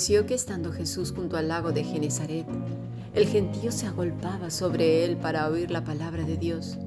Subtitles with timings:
[0.00, 2.46] Aconteció que estando Jesús junto al lago de Genezaret,
[3.14, 6.78] el gentío se agolpaba sobre él para oír la palabra de Dios,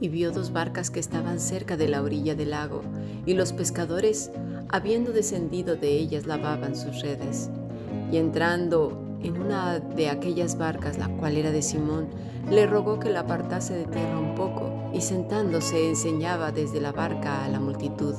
[0.00, 2.80] y vio dos barcas que estaban cerca de la orilla del lago,
[3.26, 4.30] y los pescadores,
[4.70, 7.50] habiendo descendido de ellas, lavaban sus redes.
[8.10, 12.08] Y entrando en una de aquellas barcas, la cual era de Simón,
[12.50, 17.44] le rogó que la apartase de tierra un poco, y sentándose enseñaba desde la barca
[17.44, 18.14] a la multitud.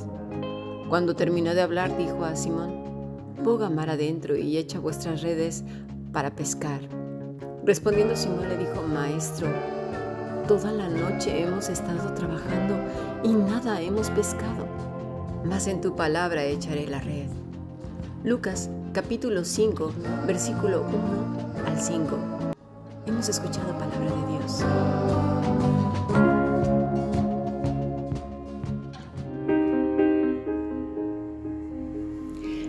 [0.88, 2.78] Cuando terminó de hablar, dijo a Simón,
[3.42, 5.64] boga mar adentro y echa vuestras redes
[6.12, 6.80] para pescar.
[7.64, 9.48] Respondiendo Simón le dijo, Maestro,
[10.46, 12.76] toda la noche hemos estado trabajando
[13.22, 14.66] y nada hemos pescado,
[15.44, 17.28] mas en tu palabra echaré la red.
[18.24, 19.92] Lucas capítulo 5,
[20.26, 22.18] versículo 1 al 5.
[23.06, 26.27] Hemos escuchado palabra de Dios.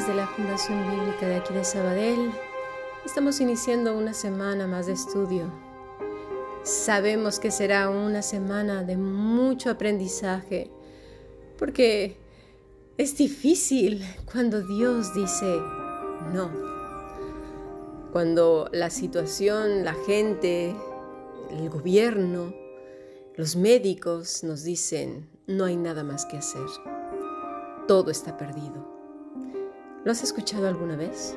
[0.00, 2.30] Desde la Fundación Bíblica de aquí de Sabadell,
[3.04, 5.52] estamos iniciando una semana más de estudio.
[6.62, 10.70] Sabemos que será una semana de mucho aprendizaje,
[11.58, 12.16] porque
[12.96, 15.58] es difícil cuando Dios dice
[16.32, 16.50] no.
[18.10, 20.74] Cuando la situación, la gente,
[21.50, 22.54] el gobierno,
[23.36, 26.66] los médicos nos dicen no hay nada más que hacer.
[27.86, 28.89] Todo está perdido.
[30.04, 31.34] ¿Lo has escuchado alguna vez?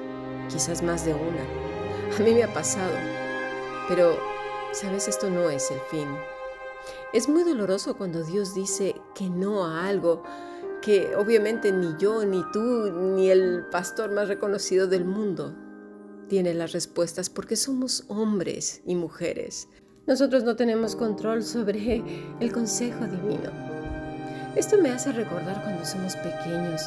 [0.48, 1.44] Quizás más de una.
[2.18, 2.96] A mí me ha pasado.
[3.90, 4.18] Pero,
[4.72, 6.08] sabes, esto no es el fin.
[7.12, 10.24] Es muy doloroso cuando Dios dice que no a algo
[10.82, 15.56] que obviamente ni yo, ni tú, ni el pastor más reconocido del mundo
[16.28, 19.68] tiene las respuestas porque somos hombres y mujeres.
[20.08, 22.02] Nosotros no tenemos control sobre
[22.40, 23.52] el consejo divino.
[24.56, 26.82] Esto me hace recordar cuando somos pequeños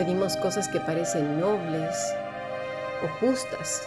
[0.00, 1.94] Pedimos cosas que parecen nobles
[3.04, 3.82] o justas.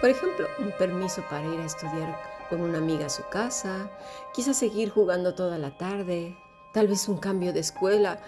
[0.00, 2.16] Por ejemplo, un permiso para ir a estudiar
[2.48, 3.90] con una amiga a su casa,
[4.32, 6.36] quizás seguir jugando toda la tarde,
[6.72, 8.20] tal vez un cambio de escuela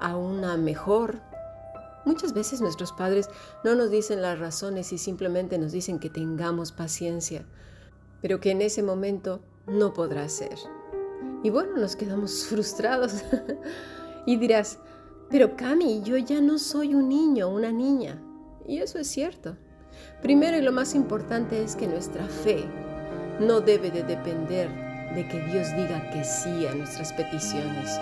[0.00, 1.20] a una mejor.
[2.06, 3.28] Muchas veces nuestros padres
[3.64, 7.44] no nos dicen las razones y simplemente nos dicen que tengamos paciencia,
[8.22, 10.56] pero que en ese momento no podrá ser.
[11.42, 13.24] Y bueno, nos quedamos frustrados.
[14.24, 14.78] y dirás,
[15.30, 18.20] pero Cami, yo ya no soy un niño, una niña.
[18.66, 19.56] Y eso es cierto.
[20.22, 22.64] Primero y lo más importante es que nuestra fe
[23.40, 24.68] no debe de depender
[25.14, 27.98] de que Dios diga que sí a nuestras peticiones,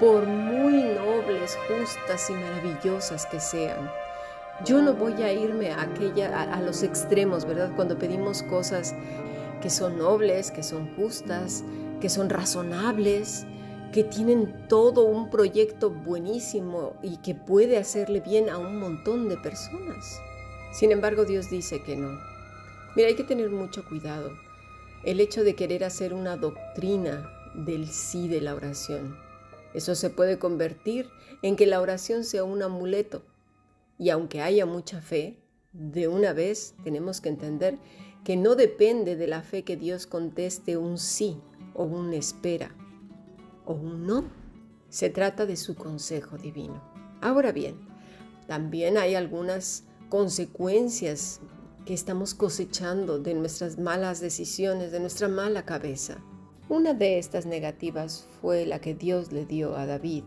[0.00, 3.90] por muy nobles, justas y maravillosas que sean.
[4.64, 7.70] Yo no voy a irme a, aquella, a los extremos, ¿verdad?
[7.76, 8.94] Cuando pedimos cosas
[9.60, 11.64] que son nobles, que son justas,
[12.00, 13.46] que son razonables,
[13.92, 19.36] que tienen todo un proyecto buenísimo y que puede hacerle bien a un montón de
[19.38, 20.20] personas.
[20.72, 22.18] Sin embargo, Dios dice que no.
[22.94, 24.30] Mira, hay que tener mucho cuidado.
[25.04, 29.16] El hecho de querer hacer una doctrina del sí de la oración.
[29.72, 31.08] Eso se puede convertir
[31.42, 33.22] en que la oración sea un amuleto.
[33.98, 35.38] Y aunque haya mucha fe,
[35.72, 37.78] de una vez tenemos que entender
[38.24, 41.40] que no depende de la fe que Dios conteste un sí
[41.74, 42.74] o un espera
[43.68, 44.24] o un no.
[44.88, 46.82] Se trata de su consejo divino.
[47.20, 47.76] Ahora bien,
[48.46, 51.40] también hay algunas consecuencias
[51.84, 56.18] que estamos cosechando de nuestras malas decisiones, de nuestra mala cabeza.
[56.68, 60.24] Una de estas negativas fue la que Dios le dio a David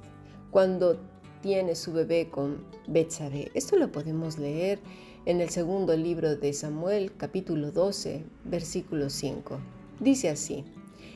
[0.51, 0.99] cuando
[1.41, 3.51] tiene su bebé con Betsabé.
[3.55, 4.79] Esto lo podemos leer
[5.25, 9.59] en el segundo libro de Samuel, capítulo 12, versículo 5.
[9.99, 10.65] Dice así: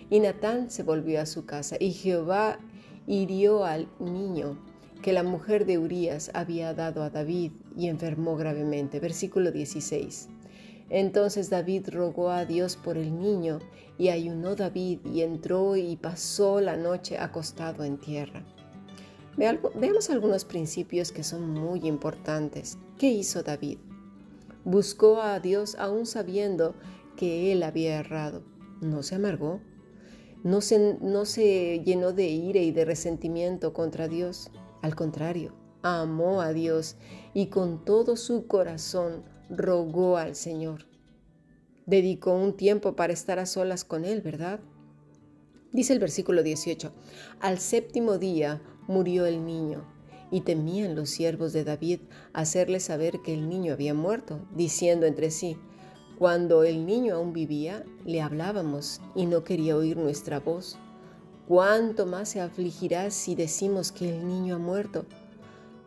[0.10, 2.60] y Natán se volvió a su casa, y Jehová
[3.08, 4.58] hirió al niño
[5.02, 9.00] que la mujer de Urías había dado a David y enfermó gravemente.
[9.00, 10.30] Versículo 16.
[10.90, 13.60] Entonces David rogó a Dios por el niño,
[13.98, 18.44] y ayunó David y entró y pasó la noche acostado en tierra.
[19.38, 22.78] Veamos algunos principios que son muy importantes.
[22.98, 23.78] ¿Qué hizo David?
[24.64, 26.74] Buscó a Dios aún sabiendo
[27.16, 28.44] que él había errado.
[28.82, 29.62] No se amargó,
[30.46, 34.52] no se, no se llenó de ira y de resentimiento contra Dios.
[34.84, 36.98] Al contrario, amó a Dios
[37.34, 40.86] y con todo su corazón rogó al Señor.
[41.88, 44.60] Dedicó un tiempo para estar a solas con Él, ¿verdad?
[45.74, 46.94] Dice el versículo 18,
[47.40, 49.84] al séptimo día murió el niño
[50.30, 52.02] y temían los siervos de David
[52.34, 55.58] hacerle saber que el niño había muerto, diciendo entre sí,
[56.18, 60.78] cuando el niño aún vivía, le hablábamos y no quería oír nuestra voz.
[61.48, 65.06] ¿Cuánto más se afligirá si decimos que el niño ha muerto?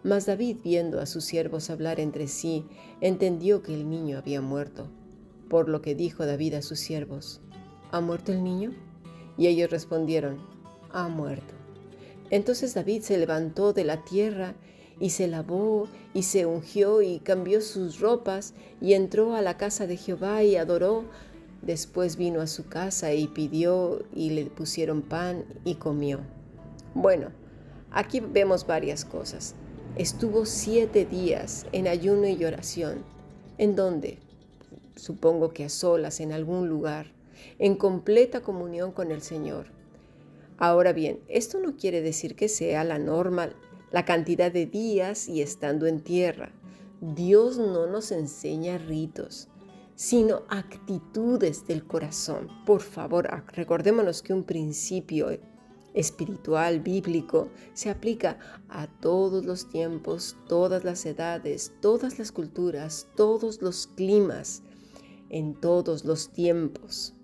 [0.04, 2.64] Mas David, viendo a sus siervos hablar entre sí,
[3.00, 4.88] entendió que el niño había muerto.
[5.48, 7.40] Por lo que dijo David a sus siervos,
[7.90, 8.72] ¿Ha muerto el niño?
[9.38, 10.38] Y ellos respondieron,
[10.92, 11.54] Ha muerto.
[12.30, 14.54] Entonces David se levantó de la tierra
[15.00, 19.86] y se lavó y se ungió y cambió sus ropas y entró a la casa
[19.86, 21.04] de Jehová y adoró.
[21.62, 26.20] Después vino a su casa y pidió y le pusieron pan y comió.
[26.94, 27.28] Bueno,
[27.90, 29.54] aquí vemos varias cosas.
[29.96, 33.02] Estuvo siete días en ayuno y oración.
[33.58, 34.18] ¿En dónde?
[34.94, 37.06] Supongo que a solas, en algún lugar,
[37.58, 39.66] en completa comunión con el Señor.
[40.58, 43.50] Ahora bien, esto no quiere decir que sea la norma
[43.90, 46.52] la cantidad de días y estando en tierra.
[47.00, 49.48] Dios no nos enseña ritos,
[49.94, 52.48] sino actitudes del corazón.
[52.66, 55.28] Por favor, recordémonos que un principio
[55.94, 58.38] espiritual, bíblico, se aplica
[58.68, 64.62] a todos los tiempos, todas las edades, todas las culturas, todos los climas,
[65.30, 67.14] en todos los tiempos,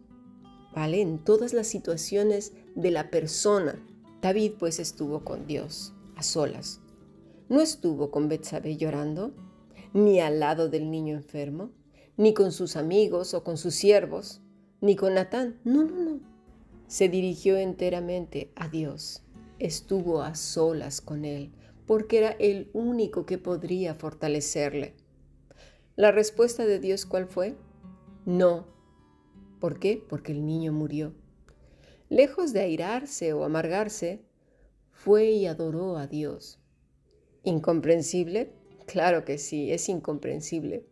[0.74, 1.00] ¿vale?
[1.00, 3.84] En todas las situaciones de la persona.
[4.20, 6.80] David pues estuvo con Dios a solas.
[7.48, 9.34] No estuvo con Betsabé llorando,
[9.92, 11.70] ni al lado del niño enfermo,
[12.16, 14.40] ni con sus amigos o con sus siervos,
[14.80, 15.60] ni con Natán.
[15.64, 16.20] No, no, no.
[16.86, 19.22] Se dirigió enteramente a Dios.
[19.58, 21.52] Estuvo a solas con Él,
[21.86, 24.94] porque era el único que podría fortalecerle.
[25.96, 27.56] ¿La respuesta de Dios cuál fue?
[28.26, 28.66] No.
[29.60, 30.04] ¿Por qué?
[30.08, 31.14] Porque el niño murió.
[32.08, 34.23] Lejos de airarse o amargarse,
[34.94, 36.58] fue y adoró a Dios.
[37.42, 38.52] ¿Incomprensible?
[38.86, 40.84] Claro que sí, es incomprensible.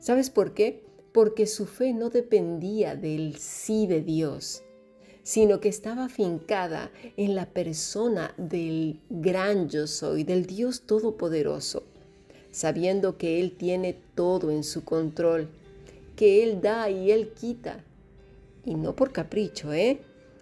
[0.00, 0.84] ¿Sabes por qué?
[1.12, 4.62] Porque su fe no dependía del sí de Dios,
[5.22, 11.84] sino que estaba afincada en la persona del gran yo soy, del Dios Todopoderoso,
[12.50, 15.48] sabiendo que Él tiene todo en su control,
[16.16, 17.84] que Él da y Él quita.
[18.64, 20.00] Y no por capricho, ¿eh?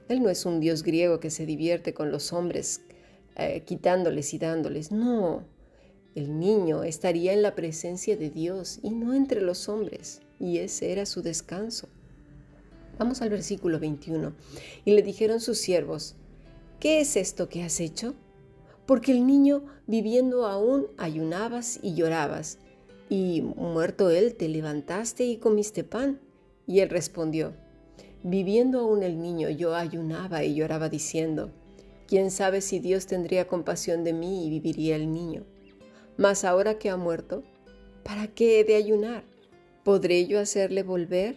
[0.09, 2.81] Él no es un Dios griego que se divierte con los hombres
[3.37, 4.93] eh, quitándoles y dándoles.
[4.93, 5.45] No,
[6.15, 10.93] el niño estaría en la presencia de Dios y no entre los hombres, y ese
[10.93, 11.89] era su descanso.
[12.99, 14.35] Vamos al versículo 21.
[14.85, 16.15] Y le dijeron sus siervos,
[16.79, 18.15] ¿qué es esto que has hecho?
[18.87, 22.59] Porque el niño, viviendo aún, ayunabas y llorabas,
[23.09, 26.21] y muerto él, te levantaste y comiste pan.
[26.67, 27.55] Y él respondió,
[28.23, 31.51] viviendo aún el niño, yo ayunaba y lloraba diciendo,
[32.13, 35.47] Quién sabe si Dios tendría compasión de mí y viviría el niño.
[36.19, 37.43] Mas ahora que ha muerto,
[38.05, 39.25] ¿para qué he de ayunar?
[39.83, 41.37] ¿Podré yo hacerle volver?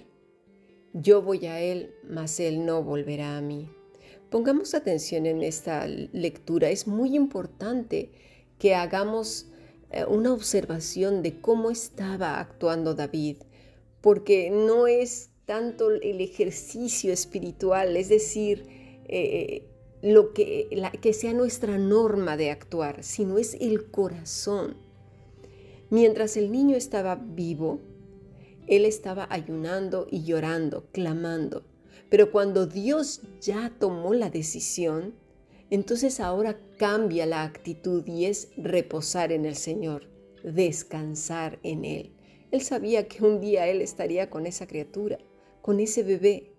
[0.91, 3.69] Yo voy a él, mas él no volverá a mí.
[4.29, 6.69] Pongamos atención en esta lectura.
[6.69, 8.11] Es muy importante
[8.59, 9.47] que hagamos
[9.91, 13.37] eh, una observación de cómo estaba actuando David,
[14.01, 18.65] porque no es tanto el ejercicio espiritual, es decir,
[19.07, 19.71] eh,
[20.05, 20.69] lo que,
[21.01, 24.77] que sea nuestra norma de actuar, sino es el corazón.
[25.89, 27.79] Mientras el niño estaba vivo,
[28.67, 31.63] él estaba ayunando y llorando, clamando.
[32.11, 35.15] Pero cuando Dios ya tomó la decisión,
[35.71, 40.07] entonces ahora cambia la actitud y es reposar en el Señor,
[40.43, 42.11] descansar en Él.
[42.51, 45.17] Él sabía que un día Él estaría con esa criatura,
[45.63, 46.54] con ese bebé,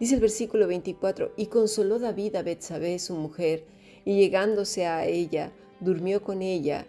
[0.00, 3.64] Dice el versículo 24, y consoló David a Betsabé, su mujer,
[4.04, 6.86] y llegándose a ella, durmió con ella,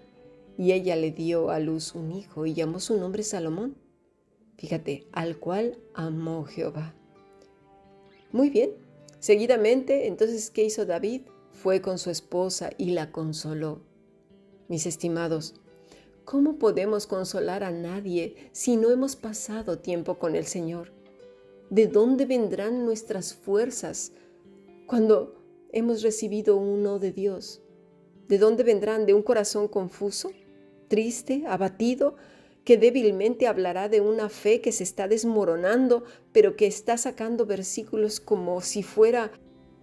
[0.58, 3.76] y ella le dio a luz un hijo, y llamó su nombre Salomón.
[4.58, 6.94] Fíjate, al cual amó Jehová.
[8.32, 8.72] Muy bien.
[9.20, 11.22] Seguidamente, entonces, ¿qué hizo David?
[11.52, 13.82] Fue con su esposa y la consoló.
[14.68, 15.56] Mis estimados,
[16.26, 20.99] ¿cómo podemos consolar a nadie si no hemos pasado tiempo con el Señor?
[21.70, 24.12] ¿De dónde vendrán nuestras fuerzas
[24.88, 25.36] cuando
[25.72, 27.62] hemos recibido uno de Dios?
[28.28, 29.06] ¿De dónde vendrán?
[29.06, 30.32] ¿De un corazón confuso,
[30.88, 32.16] triste, abatido,
[32.64, 38.20] que débilmente hablará de una fe que se está desmoronando, pero que está sacando versículos
[38.20, 39.32] como si fuera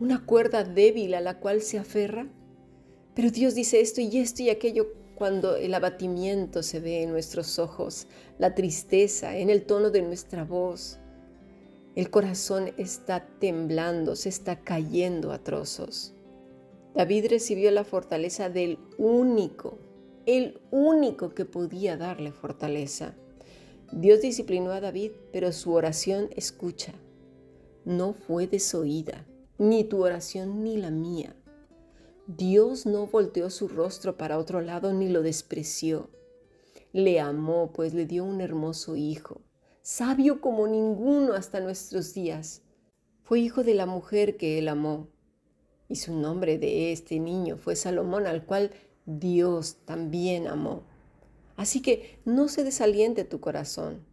[0.00, 2.28] una cuerda débil a la cual se aferra.
[3.14, 7.60] Pero Dios dice esto y esto y aquello cuando el abatimiento se ve en nuestros
[7.60, 10.98] ojos, la tristeza en el tono de nuestra voz.
[11.96, 16.12] El corazón está temblando, se está cayendo a trozos.
[16.94, 19.78] David recibió la fortaleza del único,
[20.26, 23.14] el único que podía darle fortaleza.
[23.92, 26.92] Dios disciplinó a David, pero su oración escucha.
[27.86, 29.26] No fue desoída,
[29.56, 31.34] ni tu oración ni la mía.
[32.26, 36.10] Dios no volteó su rostro para otro lado ni lo despreció.
[36.92, 39.40] Le amó, pues le dio un hermoso hijo,
[39.86, 42.62] sabio como ninguno hasta nuestros días.
[43.22, 45.06] Fue hijo de la mujer que él amó.
[45.88, 48.72] Y su nombre de este niño fue Salomón, al cual
[49.04, 50.82] Dios también amó.
[51.54, 54.04] Así que no se desaliente tu corazón.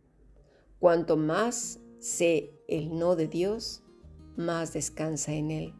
[0.77, 3.82] Cuanto más sé el no de Dios,
[4.36, 5.74] más descansa en él.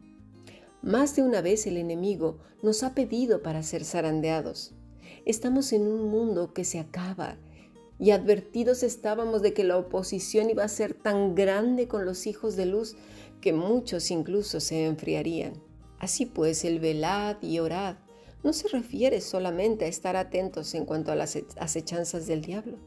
[0.82, 4.74] Más de una vez el enemigo nos ha pedido para ser zarandeados.
[5.24, 7.38] Estamos en un mundo que se acaba
[7.98, 12.56] y advertidos estábamos de que la oposición iba a ser tan grande con los hijos
[12.56, 12.96] de luz
[13.40, 15.52] que muchos incluso se enfriarían.
[15.98, 17.96] Así pues, el velad y orad
[18.42, 22.78] no se refiere solamente a estar atentos en cuanto a las acechanzas del diablo,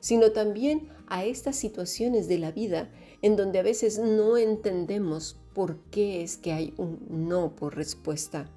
[0.00, 2.90] sino también a estas situaciones de la vida
[3.22, 8.50] en donde a veces no entendemos por qué es que hay un no por respuesta.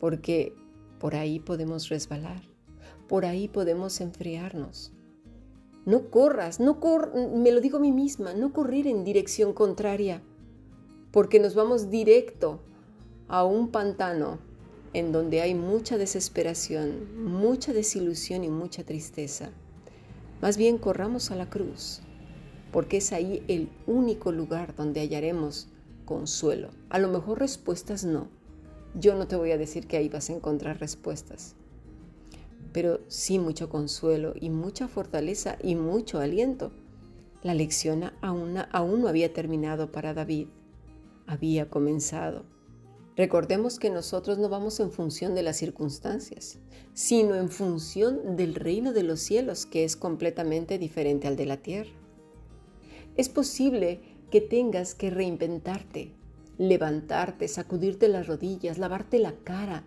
[0.00, 0.54] Porque
[0.98, 2.42] por ahí podemos resbalar,
[3.08, 4.92] por ahí podemos enfriarnos.
[5.86, 10.22] No corras, no cor me lo digo a mí misma, no correr en dirección contraria,
[11.10, 12.60] porque nos vamos directo
[13.28, 14.38] a un pantano
[14.94, 19.50] en donde hay mucha desesperación, mucha desilusión y mucha tristeza.
[20.40, 22.00] Más bien corramos a la cruz,
[22.72, 25.68] porque es ahí el único lugar donde hallaremos
[26.04, 26.70] consuelo.
[26.90, 28.28] A lo mejor respuestas no.
[28.94, 31.56] Yo no te voy a decir que ahí vas a encontrar respuestas,
[32.74, 36.72] pero sí mucho consuelo y mucha fortaleza y mucho aliento.
[37.44, 40.48] La lección aún, aún no había terminado para David,
[41.28, 42.44] había comenzado.
[43.16, 46.58] Recordemos que nosotros no vamos en función de las circunstancias,
[46.94, 51.58] sino en función del reino de los cielos, que es completamente diferente al de la
[51.58, 51.92] tierra.
[53.16, 54.00] Es posible
[54.32, 56.12] que tengas que reinventarte,
[56.58, 59.84] levantarte, sacudirte las rodillas, lavarte la cara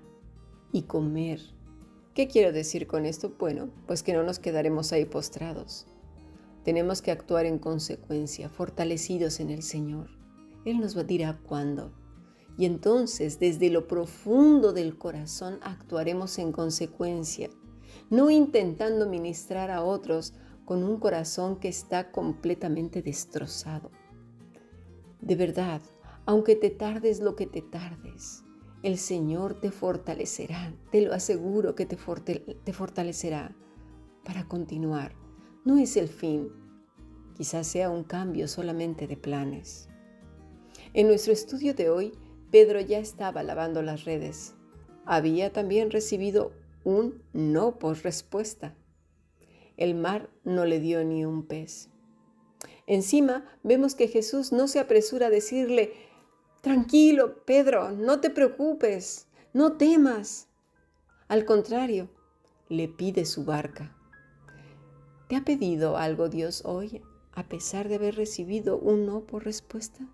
[0.72, 1.57] y comer.
[2.18, 3.36] ¿Qué quiero decir con esto?
[3.38, 5.86] Bueno, pues que no nos quedaremos ahí postrados.
[6.64, 10.10] Tenemos que actuar en consecuencia, fortalecidos en el Señor.
[10.66, 11.92] Él nos dirá cuándo.
[12.58, 17.52] Y entonces, desde lo profundo del corazón, actuaremos en consecuencia,
[18.10, 20.34] no intentando ministrar a otros
[20.66, 23.92] con un corazón que está completamente destrozado.
[25.22, 25.82] De verdad,
[26.26, 28.44] aunque te tardes lo que te tardes,
[28.84, 31.98] el Señor te fortalecerá, te lo aseguro que te,
[32.74, 33.56] fortalecerá
[34.24, 35.14] para continuar.
[35.66, 36.50] No es el fin,
[37.36, 39.90] quizás sea un cambio solamente de planes.
[40.94, 42.14] En nuestro estudio de hoy,
[42.52, 44.54] Pedro ya estaba lavando las redes.
[45.06, 46.52] Había también recibido
[46.84, 48.76] un no por respuesta.
[49.76, 51.90] El mar no le dio ni un pez.
[52.88, 55.94] Encima vemos que Jesús no se apresura a decirle,
[56.68, 60.50] tranquilo, Pedro, no te preocupes, no temas.
[61.30, 62.10] Al contrario,
[62.68, 63.96] le pide su barca.
[65.30, 67.02] ¿Te ha pedido algo Dios hoy
[67.34, 70.06] a pesar de haber recibido un no por respuesta?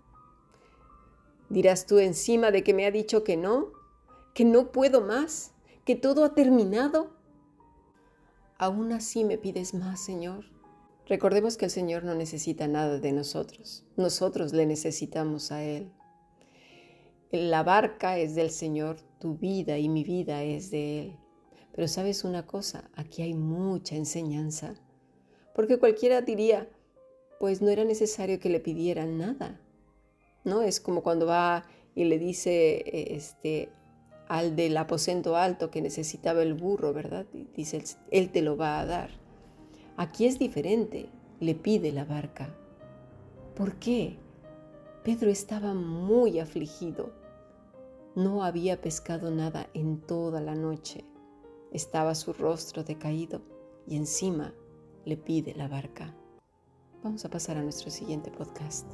[1.48, 3.72] Dirás tú encima de que me ha dicho que no,
[4.32, 7.10] que no puedo más, que todo ha terminado.
[8.58, 10.44] Aún así me pides más, Señor.
[11.06, 15.92] Recordemos que el Señor no necesita nada de nosotros, nosotros le necesitamos a Él.
[17.34, 21.16] La barca es del Señor, tu vida y mi vida es de Él.
[21.72, 24.74] Pero sabes una cosa, aquí hay mucha enseñanza,
[25.52, 26.68] porque cualquiera diría,
[27.40, 29.60] pues no era necesario que le pidieran nada,
[30.44, 30.62] ¿no?
[30.62, 31.64] Es como cuando va
[31.96, 32.84] y le dice
[33.16, 33.68] este,
[34.28, 37.26] al del aposento alto que necesitaba el burro, ¿verdad?
[37.56, 39.10] dice, Él te lo va a dar.
[39.96, 41.08] Aquí es diferente,
[41.40, 42.54] le pide la barca.
[43.56, 44.18] ¿Por qué?
[45.02, 47.23] Pedro estaba muy afligido.
[48.16, 51.04] No había pescado nada en toda la noche.
[51.72, 53.42] Estaba su rostro decaído
[53.88, 54.54] y encima
[55.04, 56.14] le pide la barca.
[57.02, 58.86] Vamos a pasar a nuestro siguiente podcast.